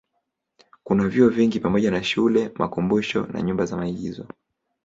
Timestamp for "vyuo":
1.07-1.29